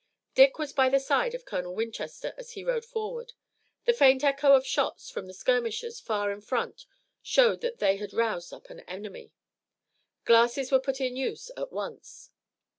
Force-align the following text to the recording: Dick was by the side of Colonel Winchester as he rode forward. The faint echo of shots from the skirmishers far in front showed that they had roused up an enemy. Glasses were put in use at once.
Dick 0.33 0.57
was 0.57 0.73
by 0.73 0.89
the 0.89 0.99
side 0.99 1.35
of 1.35 1.45
Colonel 1.45 1.75
Winchester 1.75 2.33
as 2.35 2.53
he 2.53 2.63
rode 2.63 2.85
forward. 2.85 3.33
The 3.85 3.93
faint 3.93 4.23
echo 4.23 4.55
of 4.55 4.65
shots 4.65 5.11
from 5.11 5.27
the 5.27 5.33
skirmishers 5.35 5.99
far 5.99 6.31
in 6.31 6.41
front 6.41 6.87
showed 7.21 7.61
that 7.61 7.77
they 7.77 7.97
had 7.97 8.11
roused 8.11 8.51
up 8.51 8.71
an 8.71 8.79
enemy. 8.89 9.35
Glasses 10.25 10.71
were 10.71 10.79
put 10.81 10.99
in 10.99 11.15
use 11.15 11.51
at 11.55 11.71
once. 11.71 12.31